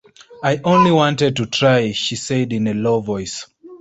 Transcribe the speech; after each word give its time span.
“I 0.43 0.59
only 0.63 0.89
wanted 0.89 1.35
to 1.35 1.45
try,” 1.45 1.91
she 1.91 2.15
said 2.15 2.53
in 2.53 2.65
a 2.65 2.73
low 2.73 3.01
voice. 3.01 3.45